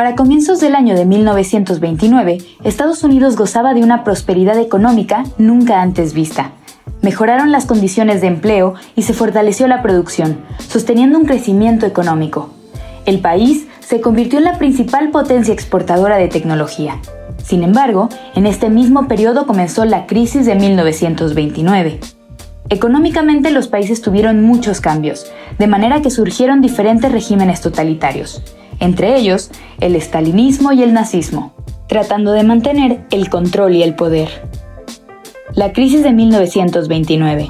Para 0.00 0.16
comienzos 0.16 0.60
del 0.60 0.76
año 0.76 0.94
de 0.94 1.04
1929, 1.04 2.38
Estados 2.64 3.04
Unidos 3.04 3.36
gozaba 3.36 3.74
de 3.74 3.82
una 3.82 4.02
prosperidad 4.02 4.58
económica 4.58 5.24
nunca 5.36 5.82
antes 5.82 6.14
vista. 6.14 6.52
Mejoraron 7.02 7.52
las 7.52 7.66
condiciones 7.66 8.22
de 8.22 8.28
empleo 8.28 8.72
y 8.96 9.02
se 9.02 9.12
fortaleció 9.12 9.66
la 9.66 9.82
producción, 9.82 10.38
sosteniendo 10.70 11.18
un 11.18 11.26
crecimiento 11.26 11.84
económico. 11.84 12.48
El 13.04 13.20
país 13.20 13.66
se 13.80 14.00
convirtió 14.00 14.38
en 14.38 14.46
la 14.46 14.56
principal 14.56 15.10
potencia 15.10 15.52
exportadora 15.52 16.16
de 16.16 16.28
tecnología. 16.28 16.96
Sin 17.44 17.62
embargo, 17.62 18.08
en 18.34 18.46
este 18.46 18.70
mismo 18.70 19.06
periodo 19.06 19.46
comenzó 19.46 19.84
la 19.84 20.06
crisis 20.06 20.46
de 20.46 20.54
1929. 20.54 22.00
Económicamente 22.70 23.50
los 23.50 23.68
países 23.68 24.00
tuvieron 24.00 24.40
muchos 24.40 24.80
cambios, 24.80 25.30
de 25.58 25.66
manera 25.66 26.00
que 26.00 26.08
surgieron 26.08 26.62
diferentes 26.62 27.12
regímenes 27.12 27.60
totalitarios 27.60 28.42
entre 28.80 29.16
ellos 29.16 29.50
el 29.80 29.94
estalinismo 29.94 30.72
y 30.72 30.82
el 30.82 30.92
nazismo, 30.92 31.52
tratando 31.86 32.32
de 32.32 32.42
mantener 32.42 33.04
el 33.10 33.30
control 33.30 33.76
y 33.76 33.82
el 33.82 33.94
poder. 33.94 34.28
La 35.54 35.72
crisis 35.72 36.02
de 36.02 36.12
1929. 36.12 37.48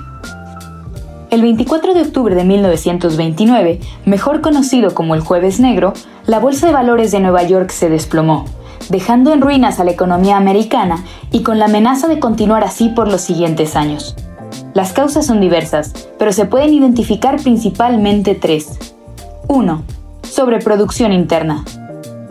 El 1.31 1.43
24 1.43 1.95
de 1.95 2.03
octubre 2.03 2.35
de 2.35 2.45
1929, 2.45 3.81
mejor 4.05 4.41
conocido 4.41 4.95
como 4.95 5.15
el 5.15 5.21
Jueves 5.21 5.61
Negro, 5.61 5.93
la 6.27 6.41
Bolsa 6.41 6.67
de 6.67 6.73
Valores 6.73 7.13
de 7.13 7.21
Nueva 7.21 7.45
York 7.45 7.71
se 7.71 7.89
desplomó, 7.89 8.47
dejando 8.89 9.33
en 9.33 9.41
ruinas 9.41 9.79
a 9.79 9.85
la 9.85 9.93
economía 9.93 10.37
americana 10.37 11.05
y 11.31 11.43
con 11.43 11.59
la 11.59 11.67
amenaza 11.67 12.09
de 12.09 12.19
continuar 12.19 12.65
así 12.65 12.89
por 12.89 13.07
los 13.07 13.21
siguientes 13.21 13.77
años. 13.77 14.17
Las 14.75 14.93
causas 14.93 15.27
son 15.27 15.41
diversas, 15.41 16.09
pero 16.19 16.33
se 16.33 16.47
pueden 16.47 16.75
identificar 16.75 17.41
principalmente 17.41 18.35
tres. 18.35 18.95
1 19.47 20.00
sobreproducción 20.31 21.13
interna. 21.13 21.65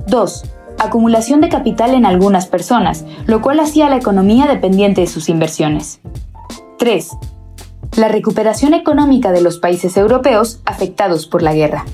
2. 0.07 0.43
Acumulación 0.79 1.41
de 1.41 1.49
capital 1.49 1.93
en 1.93 2.05
algunas 2.05 2.47
personas, 2.47 3.05
lo 3.25 3.41
cual 3.41 3.59
hacía 3.59 3.89
la 3.89 3.97
economía 3.97 4.47
dependiente 4.47 5.01
de 5.01 5.07
sus 5.07 5.29
inversiones. 5.29 5.99
3. 6.77 7.09
La 7.97 8.07
recuperación 8.07 8.73
económica 8.73 9.31
de 9.31 9.41
los 9.41 9.59
países 9.59 9.97
europeos 9.97 10.61
afectados 10.65 11.27
por 11.27 11.41
la 11.41 11.53
guerra. 11.53 11.85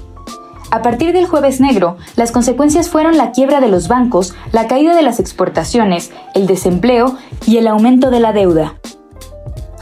A 0.72 0.81
partir 0.81 1.14
del 1.14 1.25
jueves 1.25 1.62
negro, 1.62 1.97
las 2.16 2.31
consecuencias 2.31 2.90
fueron 2.90 3.17
la 3.17 3.31
quiebra 3.31 3.62
de 3.62 3.69
los 3.69 3.88
bancos, 3.88 4.34
la 4.52 4.67
caída 4.67 4.95
de 4.95 5.03
las 5.03 5.19
exportaciones, 5.19 6.12
el 6.34 6.47
desempleo 6.47 7.17
y 7.47 7.58
el 7.58 7.67
aumento 7.67 8.12
de 8.12 8.19
la 8.19 8.34
deuda. 8.34 8.75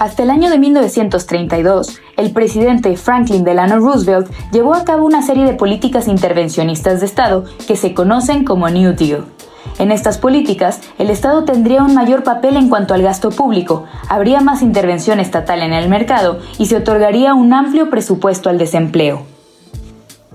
Hasta 0.04 0.23
el 0.23 0.32
año 0.32 0.50
de 0.50 0.59
1932, 0.59 2.02
el 2.18 2.34
presidente 2.34 2.98
Franklin 2.98 3.46
Delano 3.46 3.80
Roosevelt 3.80 4.30
llevó 4.52 4.73
a 4.73 4.84
cabo 4.84 5.06
una 5.06 5.22
serie 5.22 5.46
de 5.46 5.54
políticas 5.54 6.09
intervencionistas 6.09 7.00
de 7.00 7.06
Estado 7.06 7.46
que 7.66 7.78
se 7.78 7.94
conocen 7.94 8.44
como 8.44 8.68
New 8.68 8.96
Deal. 8.98 9.24
En 9.80 9.94
estas 9.94 10.18
políticas, 10.18 10.81
el 10.98 11.09
Estado 11.09 11.46
tendría 11.46 11.84
un 11.84 11.94
mayor 11.94 12.24
papel 12.24 12.58
en 12.58 12.68
cuanto 12.68 12.94
al 12.94 13.02
gasto 13.02 13.30
público, 13.30 13.86
habría 14.09 14.42
más 14.42 14.62
intervención 14.62 15.22
estatal 15.22 15.62
en 15.62 15.72
el 15.72 15.88
mercado 15.88 16.40
y 16.58 16.66
se 16.66 16.76
otorgaría 16.76 17.34
un 17.34 17.54
amplio 17.54 17.90
presupuesto 17.90 18.50
al 18.50 18.58
desempleo. 18.58 19.22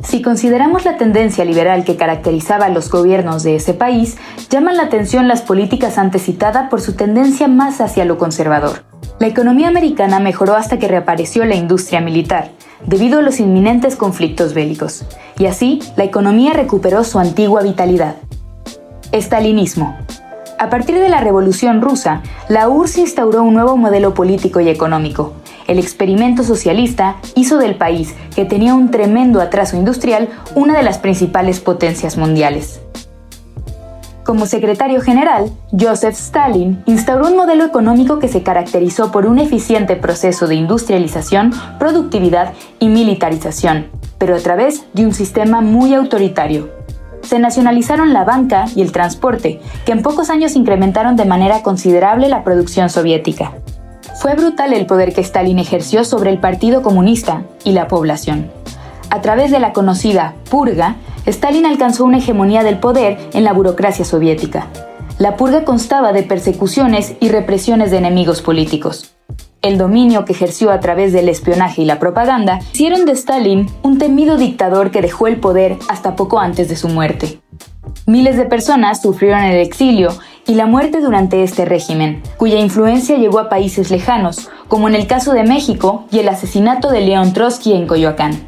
Si 0.03 0.23
consideramos 0.23 0.87
la 0.87 0.97
tendencia 0.97 1.45
liberal 1.45 1.85
que 1.85 1.97
caracterizaba 1.97 2.65
a 2.65 2.71
los 2.71 2.91
gobiernos 2.91 3.43
de 3.43 3.57
ese 3.57 3.75
país, 3.75 4.17
llaman 4.49 4.79
la 4.79 4.85
atención 4.85 5.29
las 5.29 5.43
políticas 5.43 5.99
antes 5.99 6.23
citadas 6.23 6.71
por 6.71 6.81
su 6.81 6.95
tendencia 6.95 7.49
más 7.49 7.83
hacia 7.83 8.07
lo 8.07 8.17
conservador. 8.17 8.89
La 9.19 9.27
economía 9.27 9.67
americana 9.67 10.21
mejoró 10.21 10.55
hasta 10.55 10.79
que 10.79 10.87
reapareció 10.87 11.45
la 11.45 11.57
industria 11.57 12.01
militar, 12.01 12.51
debido 12.87 13.19
a 13.19 13.23
los 13.23 13.41
inminentes 13.41 13.97
conflictos 13.97 14.55
bélicos, 14.55 15.05
y 15.39 15.47
así 15.47 15.81
la 15.97 16.05
economía 16.05 16.53
recuperó 16.53 17.03
su 17.03 17.19
antigua 17.19 17.63
vitalidad. 17.63 18.15
Estalinismo. 19.11 19.97
A 20.61 20.71
partir 20.71 21.01
de 21.01 21.09
la 21.09 21.21
Revolución 21.21 21.83
rusa, 21.83 22.23
la 22.49 22.69
URSS 22.69 22.99
instauró 22.99 23.43
un 23.43 23.55
nuevo 23.55 23.77
modelo 23.77 24.15
político 24.15 24.61
y 24.61 24.69
económico. 24.69 25.33
El 25.67 25.81
experimento 25.81 26.45
socialista 26.45 27.17
hizo 27.35 27.59
del 27.59 27.75
país, 27.75 28.15
que 28.37 28.45
tenía 28.45 28.75
un 28.75 28.93
tremendo 28.93 29.41
atraso 29.41 29.77
industrial, 29.77 30.29
una 30.55 30.77
de 30.77 30.85
las 30.85 30.99
principales 30.99 31.59
potencias 31.59 32.17
mundiales. 32.17 32.81
Como 34.29 34.45
secretario 34.45 35.01
general, 35.01 35.51
Joseph 35.73 36.13
Stalin 36.13 36.83
instauró 36.85 37.29
un 37.29 37.37
modelo 37.37 37.65
económico 37.65 38.19
que 38.19 38.29
se 38.29 38.43
caracterizó 38.43 39.11
por 39.11 39.25
un 39.25 39.39
eficiente 39.39 39.97
proceso 39.97 40.47
de 40.47 40.55
industrialización, 40.55 41.55
productividad 41.79 42.53
y 42.79 42.89
militarización, 42.89 43.87
pero 44.19 44.37
a 44.37 44.39
través 44.41 44.85
de 44.93 45.07
un 45.07 45.15
sistema 45.15 45.63
muy 45.63 45.95
autoritario. 45.95 46.69
Se 47.23 47.39
nacionalizaron 47.39 48.13
la 48.13 48.25
banca 48.25 48.67
y 48.77 48.83
el 48.83 48.93
transporte, 48.93 49.61
que 49.87 49.93
en 49.93 50.03
pocos 50.03 50.29
años 50.29 50.57
incrementaron 50.57 51.17
de 51.17 51.25
manera 51.25 51.63
considerable 51.63 52.29
la 52.29 52.45
producción 52.45 52.91
soviética. 52.91 53.55
Fue 54.21 54.35
brutal 54.35 54.75
el 54.75 54.85
poder 54.85 55.15
que 55.15 55.23
Stalin 55.23 55.59
ejerció 55.59 56.05
sobre 56.05 56.29
el 56.29 56.39
Partido 56.39 56.83
Comunista 56.83 57.45
y 57.65 57.73
la 57.73 57.89
población. 57.89 58.51
A 59.11 59.23
través 59.23 59.51
de 59.51 59.59
la 59.59 59.73
conocida 59.73 60.35
purga, 60.51 60.97
Stalin 61.25 61.67
alcanzó 61.67 62.05
una 62.05 62.19
hegemonía 62.19 62.63
del 62.63 62.79
poder 62.79 63.19
en 63.33 63.45
la 63.45 63.53
burocracia 63.53 64.05
soviética. 64.05 64.67
La 65.19 65.37
purga 65.37 65.65
constaba 65.65 66.13
de 66.13 66.23
persecuciones 66.23 67.17
y 67.21 67.29
represiones 67.31 67.91
de 67.91 67.99
enemigos 67.99 68.43
políticos. 68.43 69.15
El 69.63 69.79
dominio 69.79 70.25
que 70.25 70.33
ejerció 70.33 70.71
a 70.71 70.79
través 70.79 71.13
del 71.13 71.29
espionaje 71.29 71.83
y 71.83 71.85
la 71.85 71.99
propaganda 71.99 72.61
hicieron 72.73 73.07
de 73.07 73.13
Stalin 73.13 73.67
un 73.83 73.99
temido 73.99 74.37
dictador 74.37 74.91
que 74.91 75.03
dejó 75.03 75.27
el 75.27 75.41
poder 75.41 75.77
hasta 75.89 76.15
poco 76.15 76.39
antes 76.39 76.69
de 76.69 76.77
su 76.77 76.89
muerte. 76.89 77.41
Miles 78.07 78.37
de 78.37 78.45
personas 78.45 79.03
sufrieron 79.03 79.43
el 79.43 79.61
exilio 79.61 80.11
y 80.47 80.55
la 80.55 80.67
muerte 80.67 81.01
durante 81.01 81.43
este 81.43 81.65
régimen, 81.65 82.23
cuya 82.37 82.59
influencia 82.59 83.19
llegó 83.19 83.39
a 83.39 83.49
países 83.49 83.91
lejanos, 83.91 84.49
como 84.69 84.89
en 84.89 84.95
el 84.95 85.07
caso 85.07 85.33
de 85.33 85.45
México 85.45 86.07
y 86.11 86.21
el 86.21 86.29
asesinato 86.29 86.91
de 86.91 87.01
León 87.01 87.33
Trotsky 87.33 87.73
en 87.73 87.87
Coyoacán. 87.87 88.48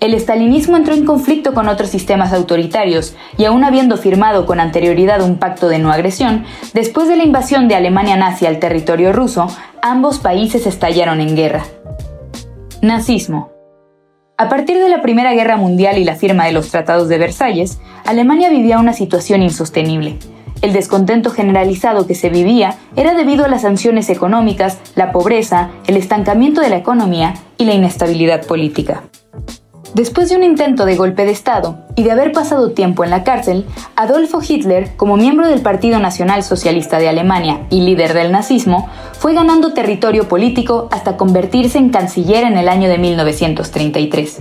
El 0.00 0.14
estalinismo 0.14 0.78
entró 0.78 0.94
en 0.94 1.04
conflicto 1.04 1.52
con 1.52 1.68
otros 1.68 1.90
sistemas 1.90 2.32
autoritarios 2.32 3.14
y 3.36 3.44
aún 3.44 3.64
habiendo 3.64 3.98
firmado 3.98 4.46
con 4.46 4.58
anterioridad 4.58 5.20
un 5.20 5.36
pacto 5.36 5.68
de 5.68 5.78
no 5.78 5.92
agresión, 5.92 6.44
después 6.72 7.06
de 7.06 7.16
la 7.16 7.24
invasión 7.24 7.68
de 7.68 7.74
Alemania 7.74 8.16
nazi 8.16 8.46
al 8.46 8.58
territorio 8.60 9.12
ruso, 9.12 9.48
ambos 9.82 10.18
países 10.18 10.66
estallaron 10.66 11.20
en 11.20 11.36
guerra. 11.36 11.64
Nazismo. 12.80 13.50
A 14.38 14.48
partir 14.48 14.78
de 14.78 14.88
la 14.88 15.02
Primera 15.02 15.34
Guerra 15.34 15.58
Mundial 15.58 15.98
y 15.98 16.04
la 16.04 16.16
firma 16.16 16.46
de 16.46 16.52
los 16.52 16.70
Tratados 16.70 17.10
de 17.10 17.18
Versalles, 17.18 17.78
Alemania 18.06 18.48
vivía 18.48 18.78
una 18.78 18.94
situación 18.94 19.42
insostenible. 19.42 20.16
El 20.62 20.72
descontento 20.72 21.30
generalizado 21.30 22.06
que 22.06 22.14
se 22.14 22.30
vivía 22.30 22.78
era 22.96 23.12
debido 23.12 23.44
a 23.44 23.48
las 23.48 23.62
sanciones 23.62 24.08
económicas, 24.08 24.78
la 24.94 25.12
pobreza, 25.12 25.68
el 25.86 25.98
estancamiento 25.98 26.62
de 26.62 26.70
la 26.70 26.78
economía 26.78 27.34
y 27.58 27.66
la 27.66 27.74
inestabilidad 27.74 28.46
política. 28.46 29.02
Después 29.94 30.28
de 30.28 30.36
un 30.36 30.44
intento 30.44 30.86
de 30.86 30.94
golpe 30.94 31.24
de 31.24 31.32
Estado 31.32 31.78
y 31.96 32.04
de 32.04 32.12
haber 32.12 32.30
pasado 32.30 32.70
tiempo 32.70 33.02
en 33.02 33.10
la 33.10 33.24
cárcel, 33.24 33.66
Adolfo 33.96 34.40
Hitler, 34.46 34.96
como 34.96 35.16
miembro 35.16 35.48
del 35.48 35.62
Partido 35.62 35.98
Nacional 35.98 36.44
Socialista 36.44 36.98
de 36.98 37.08
Alemania 37.08 37.66
y 37.70 37.80
líder 37.80 38.14
del 38.14 38.30
nazismo, 38.30 38.88
fue 39.18 39.34
ganando 39.34 39.74
territorio 39.74 40.28
político 40.28 40.88
hasta 40.92 41.16
convertirse 41.16 41.78
en 41.78 41.90
canciller 41.90 42.44
en 42.44 42.56
el 42.56 42.68
año 42.68 42.88
de 42.88 42.98
1933. 42.98 44.38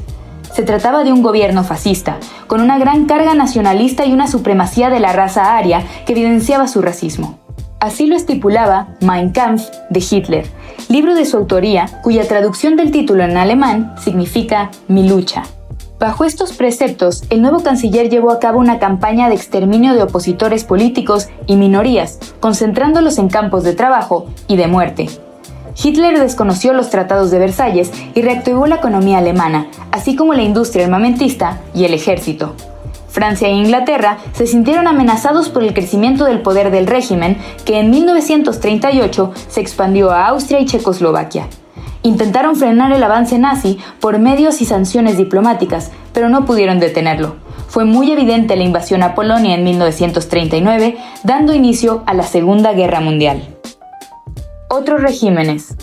Se 0.54 0.64
trataba 0.64 1.04
de 1.04 1.12
un 1.12 1.24
gobierno 1.24 1.64
fascista, 1.64 2.18
con 2.46 2.62
una 2.62 2.78
gran 2.78 3.06
carga 3.06 3.34
nacionalista 3.34 4.06
y 4.06 4.14
una 4.14 4.28
supremacía 4.28 4.92
de 4.92 5.00
la 5.00 5.14
raza 5.14 5.58
aria 5.58 5.84
que 6.06 6.14
evidenciaba 6.14 6.68
su 6.68 6.82
racismo. 6.82 7.40
Así 7.80 8.06
lo 8.06 8.16
estipulaba 8.16 8.90
Mein 9.00 9.32
Kampf 9.32 9.64
de 9.90 10.04
Hitler, 10.08 10.46
libro 10.88 11.16
de 11.16 11.26
su 11.26 11.38
autoría 11.38 12.00
cuya 12.02 12.28
traducción 12.28 12.76
del 12.76 12.92
título 12.92 13.24
en 13.24 13.38
alemán 13.38 13.96
significa 14.04 14.72
Mi 14.88 15.08
lucha. 15.08 15.44
Bajo 16.00 16.24
estos 16.24 16.54
preceptos, 16.54 17.24
el 17.30 17.42
nuevo 17.42 17.62
canciller 17.62 18.10
llevó 18.10 18.32
a 18.32 18.40
cabo 18.40 18.60
una 18.60 18.80
campaña 18.80 19.28
de 19.28 19.36
exterminio 19.36 19.94
de 19.94 20.04
opositores 20.04 20.64
políticos 20.64 21.28
y 21.46 21.58
minorías, 21.58 22.20
concentrándolos 22.40 23.18
en 23.18 23.28
campos 23.28 23.66
de 23.66 23.74
trabajo 23.74 24.28
y 24.48 24.56
de 24.56 24.68
muerte. 24.68 25.10
Hitler 25.82 26.20
desconoció 26.20 26.74
los 26.74 26.90
tratados 26.90 27.32
de 27.32 27.40
Versalles 27.40 27.92
y 28.16 28.22
reactivó 28.22 28.66
la 28.66 28.76
economía 28.76 29.18
alemana, 29.18 29.68
así 29.92 30.16
como 30.16 30.34
la 30.34 30.44
industria 30.44 30.86
armamentista 30.86 31.60
y 31.74 31.84
el 31.84 31.94
ejército. 31.94 32.56
Francia 33.20 33.50
e 33.50 33.52
Inglaterra 33.52 34.18
se 34.32 34.48
sintieron 34.48 34.88
amenazados 34.88 35.50
por 35.50 35.62
el 35.62 35.74
crecimiento 35.74 36.24
del 36.24 36.40
poder 36.40 36.72
del 36.72 36.88
régimen 36.88 37.38
que 37.66 37.78
en 37.78 37.90
1938 37.90 39.34
se 39.50 39.60
expandió 39.60 40.12
a 40.12 40.28
Austria 40.28 40.62
y 40.62 40.66
Checoslovaquia. 40.66 41.50
Intentaron 42.02 42.56
frenar 42.56 42.94
el 42.94 43.04
avance 43.04 43.38
nazi 43.38 43.78
por 44.00 44.20
medios 44.20 44.62
y 44.62 44.66
sanciones 44.66 45.18
diplomáticas, 45.18 45.92
pero 46.14 46.30
no 46.30 46.46
pudieron 46.46 46.80
detenerlo. 46.80 47.36
Fue 47.68 47.84
muy 47.84 48.10
evidente 48.10 48.56
la 48.56 48.64
invasión 48.64 49.04
a 49.04 49.16
Polonia 49.16 49.54
en 49.56 49.66
1939, 49.66 50.98
dando 51.26 51.54
inicio 51.54 52.04
a 52.06 52.14
la 52.14 52.24
Segunda 52.24 52.72
Guerra 52.72 53.02
Mundial. 53.02 53.54
Otros 54.70 55.02
regímenes. 55.02 55.76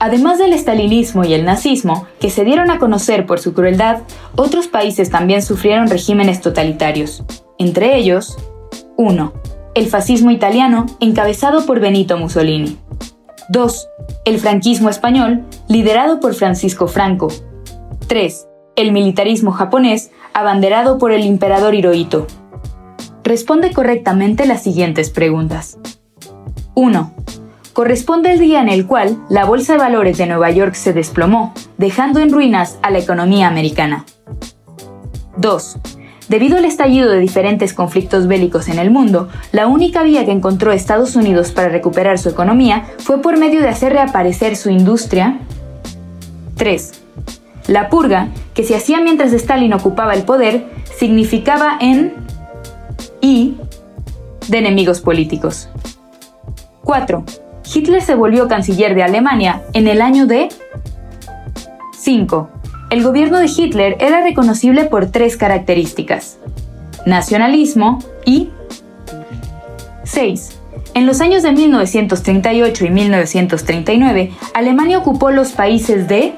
Además 0.00 0.38
del 0.38 0.52
estalinismo 0.52 1.24
y 1.24 1.32
el 1.32 1.46
nazismo, 1.46 2.06
que 2.20 2.28
se 2.28 2.44
dieron 2.44 2.70
a 2.70 2.78
conocer 2.78 3.24
por 3.24 3.40
su 3.40 3.54
crueldad, 3.54 4.00
otros 4.36 4.68
países 4.68 5.10
también 5.10 5.42
sufrieron 5.42 5.88
regímenes 5.88 6.40
totalitarios. 6.40 7.24
Entre 7.58 7.96
ellos, 7.96 8.36
1. 8.96 9.32
El 9.74 9.86
fascismo 9.86 10.30
italiano, 10.30 10.86
encabezado 11.00 11.66
por 11.66 11.80
Benito 11.80 12.16
Mussolini. 12.16 12.78
2. 13.48 13.88
El 14.24 14.38
franquismo 14.38 14.88
español, 14.88 15.44
liderado 15.68 16.20
por 16.20 16.34
Francisco 16.34 16.88
Franco. 16.88 17.28
3. 18.06 18.46
El 18.76 18.92
militarismo 18.92 19.52
japonés, 19.52 20.10
abanderado 20.32 20.98
por 20.98 21.12
el 21.12 21.22
emperador 21.24 21.74
Hirohito. 21.74 22.26
Responde 23.22 23.72
correctamente 23.72 24.46
las 24.46 24.62
siguientes 24.62 25.10
preguntas. 25.10 25.78
1 26.74 27.14
corresponde 27.74 28.32
el 28.32 28.38
día 28.38 28.62
en 28.62 28.68
el 28.68 28.86
cual 28.86 29.18
la 29.28 29.44
Bolsa 29.44 29.72
de 29.72 29.80
Valores 29.80 30.16
de 30.16 30.26
Nueva 30.26 30.50
York 30.50 30.74
se 30.74 30.92
desplomó, 30.92 31.52
dejando 31.76 32.20
en 32.20 32.32
ruinas 32.32 32.78
a 32.82 32.90
la 32.90 33.00
economía 33.00 33.48
americana. 33.48 34.06
2. 35.36 35.78
Debido 36.28 36.56
al 36.56 36.64
estallido 36.64 37.10
de 37.10 37.20
diferentes 37.20 37.74
conflictos 37.74 38.26
bélicos 38.26 38.68
en 38.68 38.78
el 38.78 38.90
mundo, 38.90 39.28
la 39.52 39.66
única 39.66 40.02
vía 40.02 40.24
que 40.24 40.32
encontró 40.32 40.72
Estados 40.72 41.16
Unidos 41.16 41.52
para 41.52 41.68
recuperar 41.68 42.18
su 42.18 42.30
economía 42.30 42.84
fue 42.98 43.20
por 43.20 43.36
medio 43.38 43.60
de 43.60 43.68
hacer 43.68 43.92
reaparecer 43.92 44.56
su 44.56 44.70
industria. 44.70 45.40
3. 46.56 47.02
La 47.66 47.90
purga, 47.90 48.28
que 48.54 48.64
se 48.64 48.74
hacía 48.74 49.00
mientras 49.00 49.32
Stalin 49.32 49.74
ocupaba 49.74 50.14
el 50.14 50.22
poder, 50.22 50.66
significaba 50.96 51.76
en 51.80 52.14
y 53.20 53.56
de 54.48 54.58
enemigos 54.58 55.00
políticos. 55.00 55.68
4. 56.84 57.24
Hitler 57.74 58.02
se 58.02 58.14
volvió 58.14 58.48
canciller 58.48 58.94
de 58.94 59.02
Alemania 59.02 59.62
en 59.72 59.88
el 59.88 60.00
año 60.00 60.26
de 60.26 60.48
5. 61.98 62.53
El 62.94 63.02
gobierno 63.02 63.40
de 63.40 63.46
Hitler 63.46 63.96
era 63.98 64.22
reconocible 64.22 64.84
por 64.84 65.10
tres 65.10 65.36
características. 65.36 66.38
Nacionalismo 67.04 67.98
y 68.24 68.50
6. 70.04 70.60
En 70.94 71.04
los 71.04 71.20
años 71.20 71.42
de 71.42 71.50
1938 71.50 72.84
y 72.84 72.90
1939, 72.90 74.30
Alemania 74.54 74.98
ocupó 74.98 75.32
los 75.32 75.50
países 75.50 76.06
de 76.06 76.34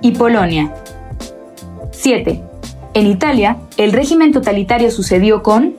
y 0.00 0.12
Polonia. 0.12 0.72
7. 1.90 2.40
En 2.94 3.06
Italia, 3.06 3.58
el 3.76 3.92
régimen 3.92 4.32
totalitario 4.32 4.90
sucedió 4.90 5.42
con 5.42 5.74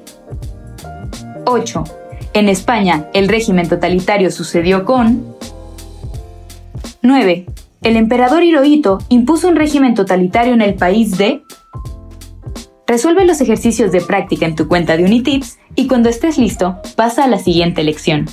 8. 1.48 1.84
En 2.34 2.50
España, 2.50 3.08
el 3.16 3.30
régimen 3.30 3.68
totalitario 3.68 4.30
sucedió 4.30 4.86
con 4.86 5.36
9. 7.02 7.48
El 7.86 7.98
emperador 7.98 8.44
Hirohito 8.44 8.98
impuso 9.10 9.48
un 9.48 9.56
régimen 9.56 9.94
totalitario 9.94 10.56
en 10.56 10.62
el 10.64 10.74
país 10.74 11.20
de 11.20 11.44
Resuelve 12.88 13.26
los 13.26 13.42
ejercicios 13.42 13.92
de 13.92 14.02
práctica 14.02 14.48
en 14.48 14.56
tu 14.56 14.68
cuenta 14.68 14.98
de 14.98 15.04
Unitips 15.04 15.60
y 15.76 15.86
cuando 15.86 16.10
estés 16.10 16.40
listo, 16.40 16.78
pasa 16.96 17.26
a 17.26 17.28
la 17.28 17.38
siguiente 17.38 17.84
lección. 17.84 18.26